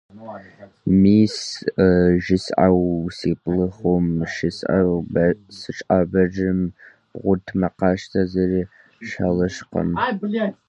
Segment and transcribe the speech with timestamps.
[1.01, 1.35] -Мис,-
[2.23, 2.83] жысӀэу
[3.17, 6.59] си блыгум сыщӀэӀэбэжым-
[7.13, 8.63] бгъуэтмэ къащтэ, зыри
[9.07, 9.89] щӀэлъыжкъым.